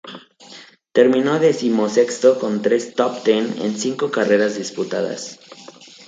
[0.93, 5.37] Terminó decimosexto con tres "top ten" en cinco carreras disputadas.